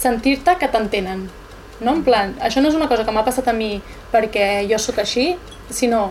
[0.01, 1.29] sentir-te que t'entenen.
[1.81, 1.95] No?
[1.95, 3.77] En plan, això no és una cosa que m'ha passat a mi
[4.11, 5.31] perquè jo sóc així,
[5.71, 6.09] sinó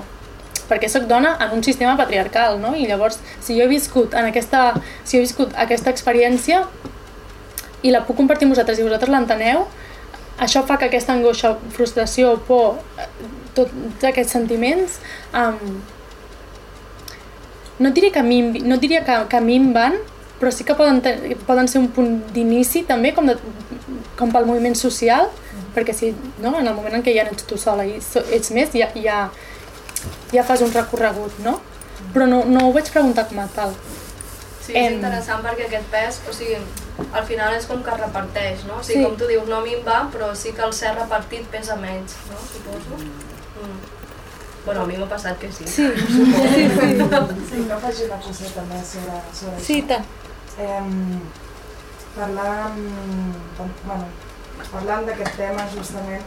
[0.70, 2.76] perquè sóc dona en un sistema patriarcal, no?
[2.78, 6.62] I llavors, si jo he viscut en aquesta, si he viscut aquesta experiència
[7.82, 9.66] i la puc compartir amb vosaltres i vosaltres l'enteneu,
[10.40, 12.78] això fa que aquesta angoixa, frustració, por,
[13.58, 15.00] tots aquests sentiments,
[15.34, 15.82] um,
[17.80, 19.96] no diria que, minvi, no diria que, que minven,
[20.40, 21.02] però sí que poden,
[21.48, 23.36] poden ser un punt d'inici també, com, de,
[24.20, 25.30] com pel moviment social,
[25.76, 28.24] perquè si, no, en el moment en què ja no ets tu sola i so,
[28.36, 29.22] ets més, ja, ja,
[30.34, 31.60] ja fas un recorregut, no?
[32.14, 33.74] Però no, no ho vaig preguntar com a tal.
[34.64, 36.60] Sí, és interessant perquè aquest pes, o sigui,
[37.16, 38.80] al final és com que es reparteix, no?
[38.80, 39.06] O sigui, Sí.
[39.08, 41.76] com tu dius, no a mi em va, però sí que el ser repartit pesa
[41.80, 42.40] menys, no?
[42.54, 43.00] Suposo.
[43.56, 43.80] Mm.
[44.66, 45.66] Bueno, a mi m'ha passat que sí.
[45.68, 46.26] Sí, sí,
[46.78, 46.90] sí.
[47.50, 49.88] Sí, no faig una coseta més sobre, sobre Sí, això.
[49.88, 50.06] tant.
[50.60, 51.20] Eh,
[52.16, 52.80] parlant,
[53.58, 54.06] bueno,
[54.72, 56.26] parlant d'aquest tema justament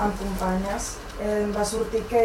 [0.00, 2.22] amb companyes, eh, em va sortir que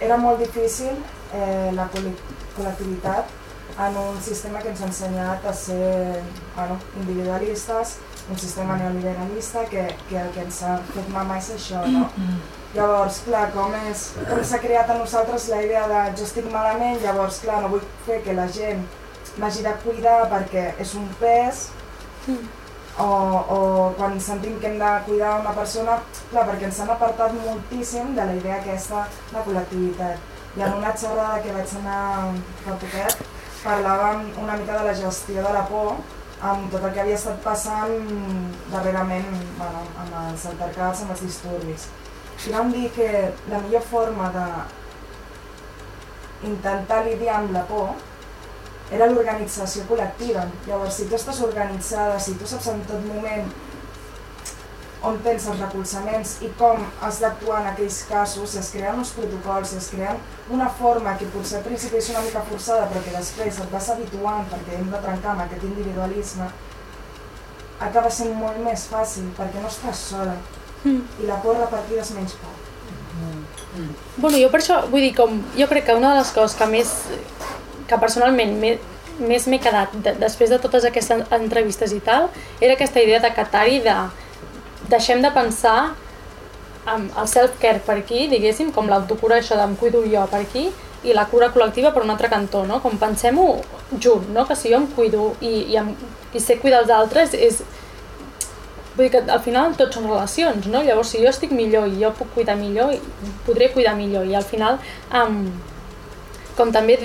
[0.00, 0.94] era molt difícil
[1.34, 2.16] eh, la col·le-
[2.56, 3.34] col·lectivitat
[3.78, 6.22] en un sistema que ens ha ensenyat a ser
[6.56, 7.96] bueno, individualistes,
[8.30, 12.08] un sistema neoliberalista que, que el que ens ha fet mamar és això, no?
[12.74, 16.98] Llavors, clar, com és, com s'ha creat a nosaltres la idea de jo estic malament,
[17.00, 18.82] llavors, clar, no vull fer que la gent
[19.40, 21.62] m'hagi de cuidar perquè és un pes,
[22.98, 23.58] o, o
[23.96, 25.96] quan sentim que hem de cuidar una persona,
[26.32, 30.28] clar, perquè ens han apartat moltíssim de la idea aquesta de col·lectivitat.
[30.58, 32.02] I en una xerrada que vaig anar
[32.64, 33.22] fa poquet,
[33.62, 35.96] parlàvem una mica de la gestió de la por
[36.48, 37.96] amb tot el que havia estat passant
[38.74, 41.88] darrerament bueno, amb els altercats, amb els disturbis.
[42.46, 43.08] I vam dir que
[43.50, 44.48] la millor forma de
[46.48, 47.96] intentar lidiar amb la por
[48.94, 50.44] era l'organització col·lectiva.
[50.68, 53.50] Llavors, si tu estàs organitzada, si tu saps en tot moment
[55.08, 59.12] on tens els recolzaments i com has d'actuar en aquells casos, si es creen uns
[59.14, 60.18] protocols, si es creen
[60.54, 63.90] una forma que potser al principi és una mica forçada però que després et vas
[63.94, 66.48] habituant perquè hem de trencar amb aquest individualisme,
[67.78, 70.34] acaba sent molt més fàcil perquè no estàs sola
[70.84, 71.00] Mm.
[71.22, 72.54] i la por repartida és menys por.
[74.16, 76.66] Bueno, jo per això, vull dir, com, jo crec que una de les coses que
[76.70, 76.92] més,
[77.90, 78.72] que personalment me,
[79.18, 82.28] més m'he quedat de, després de totes aquestes entrevistes i tal,
[82.60, 83.96] era aquesta idea de Qatari de
[84.90, 85.94] deixem de pensar
[86.88, 90.68] amb el self-care per aquí, diguéssim, com l'autocura, això d'em cuido jo per aquí,
[91.06, 92.80] i la cura col·lectiva per un altre cantó, no?
[92.82, 93.46] Com pensem-ho
[94.00, 94.46] junt, no?
[94.48, 95.92] Que si jo em cuido i, i, em,
[96.34, 97.62] i sé cuidar els altres és...
[98.98, 100.82] Vull dir que al final tot són relacions, no?
[100.82, 102.96] Llavors, si jo estic millor i jo puc cuidar millor,
[103.46, 104.26] podré cuidar millor.
[104.26, 104.80] I al final,
[105.14, 105.44] um,
[106.58, 106.98] com també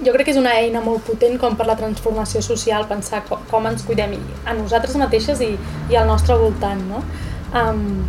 [0.00, 3.42] jo crec que és una eina molt potent com per la transformació social, pensar com,
[3.50, 4.14] com ens cuidem
[4.46, 5.50] a nosaltres mateixes i,
[5.90, 7.02] i al nostre voltant, no?
[7.50, 8.06] Um,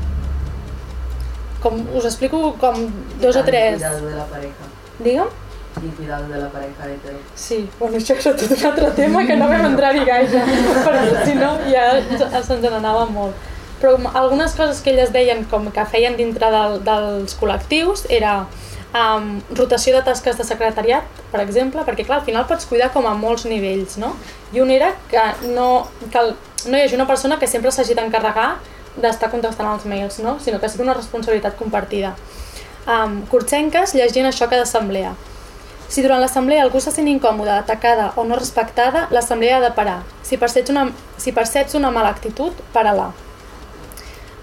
[1.65, 2.85] com us explico com
[3.21, 3.81] dos o tres...
[3.81, 4.69] Cuidado de la pareja.
[5.01, 5.33] Digue'm?
[5.79, 7.17] Y cuidado de la pareja hetero.
[7.35, 10.41] Sí, bueno, això és tot un altre tema que no vam entrar-hi gaire,
[10.83, 11.85] però si no ja
[12.43, 13.47] se'ns en anava molt.
[13.81, 18.41] Però algunes coses que elles deien com que feien dintre del, dels col·lectius era
[18.93, 23.07] um, rotació de tasques de secretariat, per exemple, perquè clar, al final pots cuidar com
[23.07, 24.13] a molts nivells, no?
[24.53, 25.23] I un era que
[25.55, 26.35] no, que el,
[26.67, 28.51] no hi hagi una persona que sempre s'hagi d'encarregar
[29.01, 30.37] d'estar contestant els mails, no?
[30.43, 32.15] sinó que sigui una responsabilitat compartida.
[32.89, 35.13] Um, Kurtsenques llegint això cada assemblea.
[35.91, 39.99] Si durant l'assemblea algú se sent incòmode, atacada o no respectada, l'assemblea ha de parar.
[40.23, 40.85] Si perceps una,
[41.19, 43.11] si perceps una mala actitud, para-la.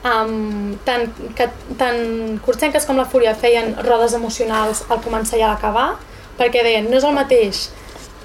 [0.09, 1.49] Um, tant, que,
[1.81, 5.89] tant Kurtsenques com la Fúria feien rodes emocionals al començar i a l'acabar,
[6.39, 7.67] perquè deien, no és el mateix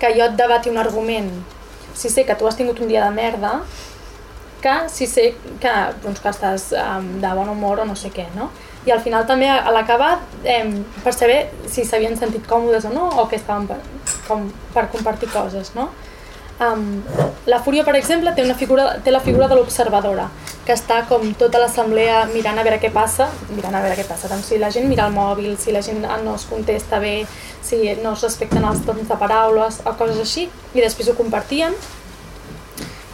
[0.03, 1.31] que jo et debati un argument
[1.93, 3.61] si sé que tu has tingut un dia de merda,
[4.63, 5.73] que si sé que,
[6.03, 8.47] doncs, que estàs um, de bon humor o no sé què, no?
[8.87, 10.63] I al final també a l'acabar, eh,
[11.03, 11.37] per saber
[11.71, 13.79] si s'havien sentit còmodes o no, o que estaven per,
[14.27, 15.89] com, per compartir coses, no?
[16.63, 17.01] Um,
[17.49, 20.27] la Fúria, per exemple, té, una figura, té la figura de l'observadora,
[20.63, 24.29] que està com tota l'assemblea mirant a veure què passa, mirant a veure què passa,
[24.31, 27.25] tant si la gent mira el mòbil, si la gent no es contesta bé,
[27.63, 31.75] si no es respecten els torns de paraules o coses així, i després ho compartien.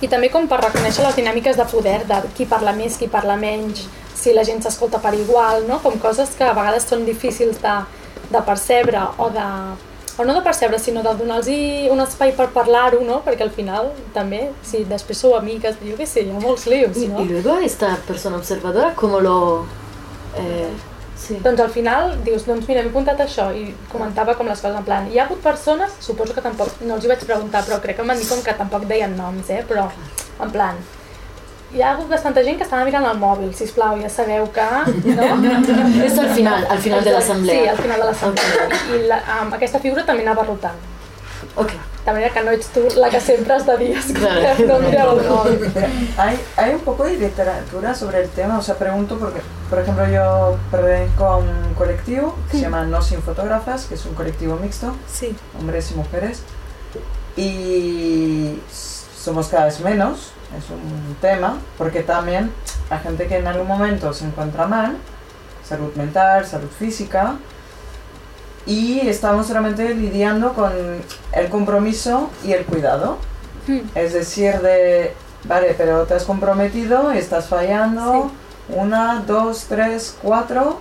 [0.02, 3.36] I també com per reconèixer les dinàmiques de poder, de qui parla més, qui parla
[3.36, 5.80] menys, si la gent s'escolta per igual, no?
[5.84, 7.76] com coses que a vegades són difícils de,
[8.32, 9.46] de percebre o de,
[10.20, 11.48] o no de percebre, sinó de donar-los
[11.92, 13.22] un espai per parlar-ho, no?
[13.24, 16.98] Perquè al final també, si després sou amigues, jo què sé, hi ha molts lius,
[16.98, 17.22] Y, no?
[17.22, 19.66] y luego esta persona observadora, ¿cómo lo...?
[20.38, 20.70] Eh,
[21.30, 21.40] sí.
[21.46, 24.86] Doncs al final dius, doncs mira, m'he apuntat això i comentava com les coses en
[24.92, 27.96] plan, hi ha hagut persones, suposo que tampoc, no els hi vaig preguntar, però crec
[28.00, 29.64] que em van dir com que tampoc deien noms, eh?
[29.70, 29.88] però
[30.44, 30.78] en plan,
[31.74, 34.70] hi ha hagut bastanta gent que estava mirant el mòbil, si plau, ja sabeu que...
[35.16, 35.28] No?
[36.06, 37.72] Esto al final, al final de Sí, l'assemblea.
[37.72, 38.70] al final de l'assemblea.
[38.96, 40.80] I la, amb aquesta figura també anava rotant.
[41.56, 41.72] Ok.
[42.06, 45.72] Manera que no ets tu la que sempre has de dir, escolta, no mireu el.
[46.18, 50.08] Hay, hay un poco de literatura sobre el tema, o sea, pregunto porque, por ejemplo,
[50.10, 54.56] yo pertenezco a un colectivo que se llama No Sin Fotógrafas, que es un colectivo
[54.56, 55.36] mixto, Sí.
[55.60, 56.42] hombres y mujeres,
[57.38, 58.60] y
[59.16, 62.52] somos cada vez menos, es un tema, porque también
[62.90, 64.98] hay gente que en algún momento se encuentra mal,
[65.64, 67.36] salud mental, salud física,
[68.66, 70.72] y estamos realmente lidiando con
[71.34, 73.18] el compromiso y el cuidado.
[73.68, 73.80] Mm.
[73.96, 75.14] Es decir, de,
[75.46, 78.32] vale, pero te has comprometido, estás fallando,
[78.70, 80.80] una, dos, tres, cuatro,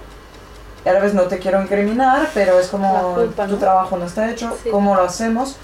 [0.84, 3.58] y a la vez no te quiero incriminar, pero es como culpa, tu ¿no?
[3.58, 4.70] trabajo no está hecho, Sí.
[4.70, 5.56] ¿cómo lo hacemos?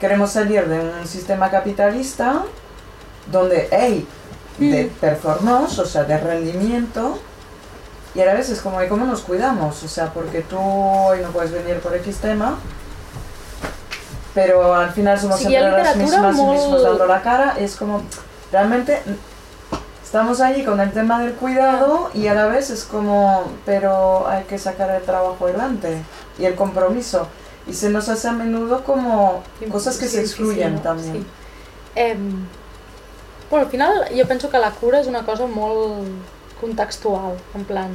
[0.00, 2.42] Queremos salir de un sistema capitalista
[3.30, 4.06] donde, hey,
[4.58, 4.88] de Mm.
[5.00, 7.18] performance, o sea, de rendimiento,
[8.14, 9.82] y a la vez es como, ¿y cómo nos cuidamos?
[9.82, 12.56] O sea, porque tú hoy no puedes venir por X tema,
[14.34, 18.02] pero al final somos Sí, siempre las mismas y mismos dando la cara, es como,
[18.52, 19.00] realmente
[20.02, 24.44] estamos allí con el tema del cuidado y a la vez es como, pero hay
[24.44, 26.02] que sacar el trabajo adelante
[26.38, 27.26] y el compromiso.
[27.66, 31.14] Y se nos hace a menudo como cosas que se Sí, excluyen sí, también.
[31.14, 31.26] Sí.
[31.96, 32.46] Em,
[33.50, 36.08] bueno, al final jo penso que la cura és una cosa molt
[36.64, 37.92] contextual, en plan,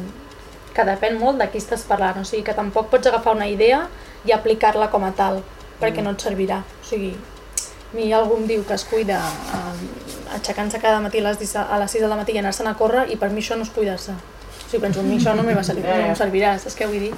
[0.74, 3.88] que depèn molt de qui estàs parlant, o sigui que tampoc pots agafar una idea
[4.26, 5.42] i aplicar-la com a tal,
[5.82, 6.62] perquè no et servirà.
[6.82, 11.26] O sigui, a mi algú em diu que es cuida eh, aixecant-se cada matí a
[11.30, 13.58] les, 10 a les 6 del matí i anar-se'n a córrer i per mi això
[13.58, 14.14] no és cuidar-se.
[14.14, 16.86] O sigui, penso, a mi això no, me va servir, no em servirà, saps què
[16.86, 17.14] vull dir?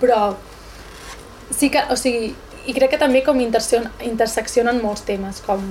[0.00, 0.32] Però
[1.54, 2.32] sí que, o sigui,
[2.66, 5.62] i crec que també com interseccion- interseccionen molts temes, com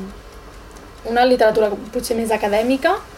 [1.12, 3.15] una literatura potser més acadèmica de- de-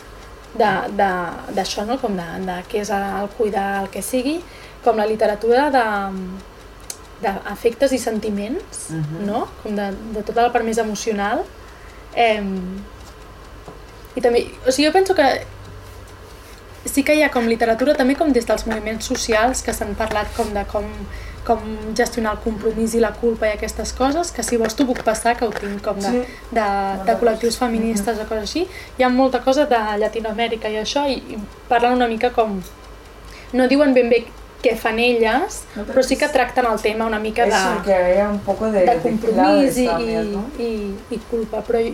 [0.56, 1.98] d'això, no?
[2.00, 4.40] com de, de què és el cuidar, el que sigui,
[4.84, 5.86] com la literatura de
[7.22, 9.26] d'afectes i sentiments, Mhm.
[9.26, 9.48] no?
[9.64, 11.44] com de, de tota la part més emocional.
[12.16, 12.42] Eh,
[14.16, 15.26] I també, o sigui, jo penso que
[16.86, 20.28] sí que hi ha com literatura també com des dels moviments socials que s'han parlat
[20.36, 20.86] com de com,
[21.48, 21.62] com
[21.96, 25.38] gestionar el compromís i la culpa i aquestes coses, que si vols t'ho puc passar,
[25.40, 26.24] que ho tinc com de, Sí.
[26.52, 26.66] de,
[27.08, 28.66] de col·lectius feministes o coses així.
[29.00, 32.60] Hi ha molta cosa de Llatinoamèrica i això, i, i parlen una mica com...
[33.54, 34.26] No diuen ben bé
[34.62, 37.82] què fan elles, No, però però sí que tracten el tema una mica de, Eso,
[37.86, 40.44] que haya un poco de, de de compromís claves i, también, ¿no?
[40.60, 41.94] i, i, i culpa, però i,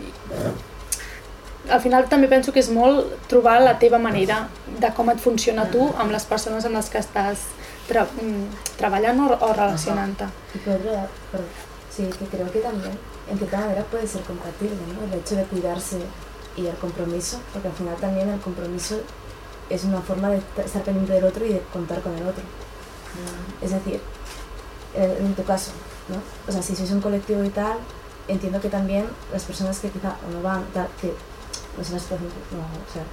[1.70, 4.48] al final també penso que és molt trobar la teva manera
[4.80, 7.46] de com et funciona tu amb les persones amb les que estàs
[7.94, 10.26] tra mm, treballant o, o relacionant-te.
[10.56, 11.48] Y Pedro, perdón.
[11.96, 12.98] Sí, que creo que también,
[13.30, 15.06] en cierta manera, puede ser compatible, ¿no?
[15.06, 16.00] El hecho de cuidarse
[16.58, 19.00] y el compromiso, porque al final también el compromiso
[19.70, 22.44] es una forma de estar pendiente del otro y de contar con el otro.
[23.62, 24.02] Es decir,
[24.96, 25.72] en, tu caso,
[26.10, 26.18] ¿no?
[26.48, 27.78] O sea, si sois un colectivo y tal,
[28.28, 31.14] entiendo que también las personas que quizá o no van, tal, que
[31.78, 33.04] no sé no, o sea,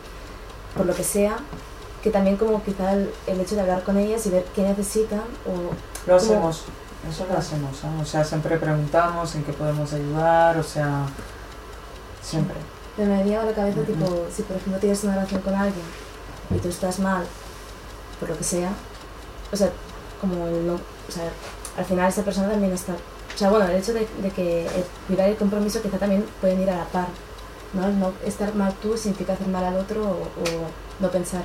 [0.77, 1.37] por lo que sea,
[2.03, 5.21] que también como quizá el, el hecho de hablar con ellas y ver qué necesitan
[5.47, 5.75] o
[6.07, 6.63] Lo hacemos,
[7.09, 8.01] eso lo hacemos, ¿eh?
[8.01, 11.07] o sea, siempre preguntamos en qué podemos ayudar, o sea,
[12.23, 12.57] siempre.
[12.97, 15.85] Pero me venía a la cabeza, tipo, si por ejemplo tienes una relación con alguien
[16.55, 17.25] y tú estás mal,
[18.19, 18.71] por lo que sea,
[19.53, 19.71] o sea,
[20.21, 21.25] como el no, o sea,
[21.77, 24.85] al final esa persona también está, o sea, bueno, el hecho de, de que el
[25.07, 27.09] cuidar el compromiso quizá también pueden ir a la par,
[27.73, 27.89] ¿no?
[27.89, 30.67] No estar mal tú significa hacer mal al otro o, o
[30.99, 31.45] no pensar,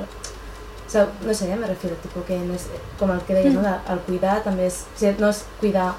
[0.95, 2.67] sea, no sé, me refiero, tipo que no es,
[2.99, 3.62] como el que deia, no?
[3.62, 5.89] De- el cuidar també és, o sigui, no és cuidar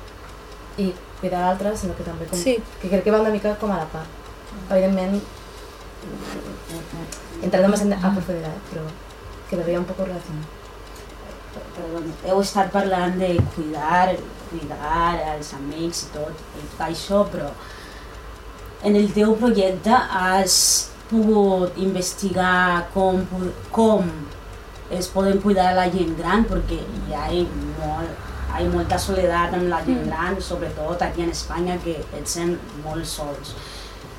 [0.78, 2.56] i cuidar l'altre, sinó que també com, Sí.
[2.82, 4.08] que crec que va una mica com a la part.
[4.70, 5.20] Evidentment,
[7.42, 8.82] entrando más en, a profundidad, eh, pero
[9.50, 10.46] que lo veía un poco relacionado.
[11.76, 14.16] Perdó, heu estat parlant de cuidar,
[14.50, 17.48] cuidar els amics i tot, i tot això, però
[18.84, 23.22] en el teu projecte has pogut investigar com,
[23.72, 24.08] com
[24.90, 27.26] es poden cuidar la gent gran, perquè hi ha
[27.80, 32.28] molt, hi ha molta soledat amb la gent gran, sobretot aquí en Espanya, que et
[32.30, 33.54] sent molt sols.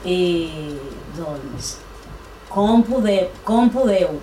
[0.06, 0.78] I
[1.18, 1.78] doncs,
[2.52, 4.20] com, podeu, com podeu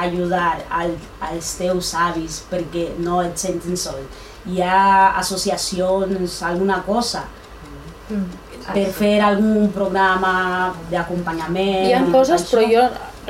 [0.00, 4.00] ajudar al, als teus avis perquè no et sentin sol?
[4.48, 7.26] Hi ha associacions, alguna cosa,
[8.70, 10.32] per fer algun programa
[10.90, 11.88] d'acompanyament?
[11.88, 12.86] Hi ha coses, però jo,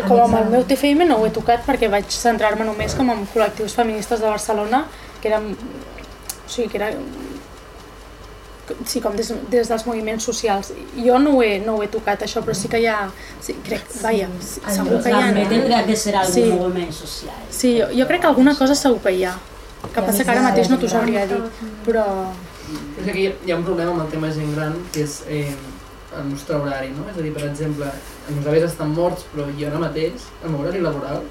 [0.06, 3.26] com amb el meu TFM, no ho he tocat perquè vaig centrar-me només com en
[3.34, 4.84] col·lectius feministes de Barcelona,
[5.20, 5.52] que eren...
[5.54, 6.90] O sigui, que era...
[8.86, 10.68] Sí, com des, des dels moviments socials.
[10.94, 13.00] Jo no ho he, no ho he tocat, això, però sí que hi ha...
[13.42, 15.24] Sí, crec, vaja, sí, segur que hi ha...
[15.26, 16.44] També tindria que ser algun Sí.
[16.52, 17.40] moviment social.
[17.50, 19.34] Sí, jo, jo crec que alguna cosa segur que hi ha.
[19.90, 21.40] Que passa que ara mateix no t'ho sabria dir,
[21.86, 22.04] però...
[22.70, 25.50] És que aquí hi ha un problema amb el tema gent gran, que és eh,
[26.20, 27.08] el nostre horari, no?
[27.10, 27.90] És a dir, per exemple,
[28.30, 31.22] els meus avis estan morts, però jo ara mateix, el meu horari laboral,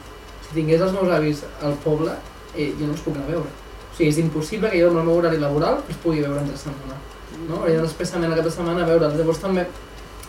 [0.45, 2.15] si tingués els meus avis al poble,
[2.55, 3.51] eh, jo no els puc anar a veure.
[3.89, 6.57] O sigui, és impossible que jo amb el meu horari laboral els pugui veure entre
[6.59, 6.97] setmana.
[7.47, 7.61] No?
[7.61, 9.15] Hauria d'anar especialment de setmana a veure'ls.
[9.19, 9.65] Llavors també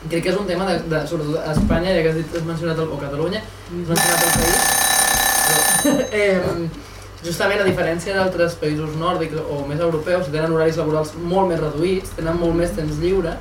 [0.09, 2.46] crec que és un tema de, de sobretot a Espanya, ja que has, dit, has
[2.46, 4.62] mencionat el, o Catalunya, has mencionat el país,
[5.50, 6.68] però, eh,
[7.24, 12.14] justament a diferència d'altres països nòrdics o més europeus tenen horaris laborals molt més reduïts,
[12.16, 13.35] tenen molt més temps lliure,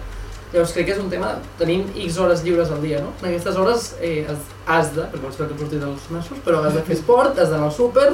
[0.54, 3.14] llavors crec que és un tema, tenim X hores lliures al dia, no?
[3.22, 4.26] En aquestes hores eh,
[4.66, 7.52] has, de, perquè vols fer que sortir dels nassos, però has de fer esport, has
[7.54, 8.10] d'anar al súper,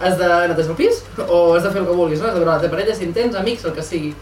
[0.00, 2.30] has de netejar el pis, o has de fer el que vulguis, no?
[2.30, 4.14] Has de veure la teva parella, si en tens, amics, el que sigui.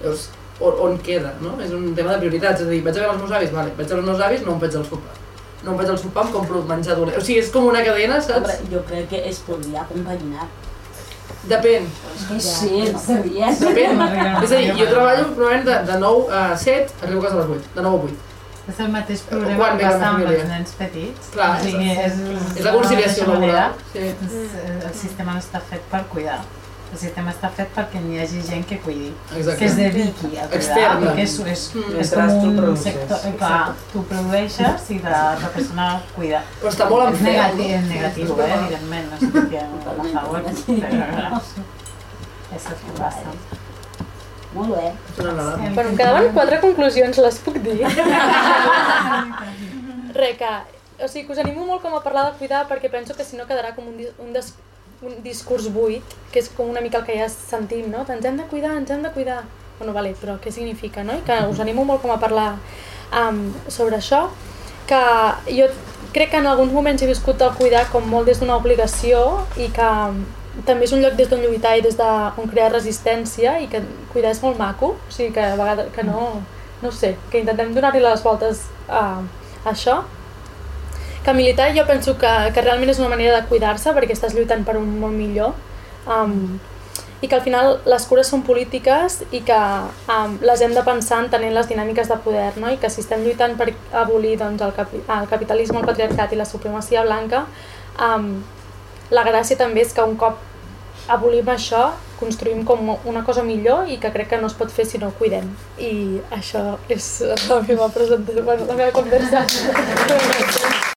[0.00, 0.28] Llavors,
[0.60, 1.54] on, on queda, no?
[1.64, 3.76] És un tema de prioritats, és a dir, vaig a veure els meus avis, vale,
[3.76, 5.16] vaig a veure els meus avis, no em faig el sopar.
[5.62, 7.16] No em faig el sopar, em compro menjar dolent.
[7.18, 8.40] O sigui, és com una cadena, saps?
[8.40, 10.48] Hombre, jo crec que es podria acompanyar.
[11.50, 11.86] Depèn.
[12.38, 13.48] Sí, seria.
[13.58, 14.02] Depèn.
[14.42, 17.40] És a dir, jo treballo probablement de, de 9 a 7, arribo a casa a
[17.40, 18.28] les 8, de 9 a 8.
[18.70, 21.30] És el mateix problema Quan que passa amb els nens petits.
[21.34, 22.18] Clar, o sigui, és,
[22.56, 23.72] és la conciliació de la mateixa laboral.
[23.92, 23.98] Sí.
[23.98, 26.38] és- El sistema no està fet per cuidar.
[26.92, 29.58] El sistema està fet perquè n'hi hagi gent que cuidi, Exacte.
[29.58, 32.00] que es dediqui a cuidar, perquè és, és, Mm.
[32.02, 32.84] és com tu un produces.
[32.84, 36.42] sector, clar, tu produeixes i la, la persona cuida.
[36.60, 39.80] Però està molt en És negatiu, és negatiu eh, evidentment, no estic dient a
[40.20, 40.50] favor, però
[42.56, 43.28] és el que passa.
[44.52, 44.92] Molt bé.
[45.16, 47.78] Bueno, em quedaven quatre conclusions, les puc dir?
[50.14, 50.50] Re, que,
[51.04, 53.36] o sigui, que us animo molt com a parlar de cuidar perquè penso que si
[53.38, 54.52] no quedarà com un, un, des,
[55.02, 58.04] un discurs buit, que és com una mica el que ja sentim, no?
[58.06, 59.42] Ens hem de cuidar, ens hem de cuidar.
[59.78, 61.16] Bueno, vale, però què significa, no?
[61.18, 62.52] I que us animo molt com a parlar
[63.10, 64.28] um, sobre això,
[64.86, 65.00] que
[65.48, 65.66] jo
[66.12, 69.70] crec que en alguns moments he viscut el cuidar com molt des d'una obligació i
[69.74, 69.90] que
[70.68, 73.80] també és un lloc des d'on lluitar i des d'on crear resistència i que
[74.12, 76.42] cuidar és molt maco, o sigui que a vegades que no,
[76.82, 79.22] no sé, que intentem donar-li les voltes a,
[79.64, 80.02] a això.
[81.22, 84.64] Que militar jo penso que, que realment és una manera de cuidar-se perquè estàs lluitant
[84.66, 85.52] per un món millor
[86.10, 86.58] um,
[87.22, 89.58] i que al final les cures són polítiques i que
[90.10, 92.72] um, les hem de pensar entenent les dinàmiques de poder no?
[92.74, 93.70] i que si estem lluitant per
[94.02, 97.44] abolir doncs, el, capi el capitalisme, el patriarcat i la supremacia blanca
[98.02, 98.32] um,
[99.14, 100.42] la gràcia també és que un cop
[101.12, 104.86] abolim això, construïm com una cosa millor i que crec que no es pot fer
[104.86, 105.50] si no ho cuidem.
[105.78, 107.10] I això és
[107.48, 109.46] la meva presentació, bueno, la meva conversa.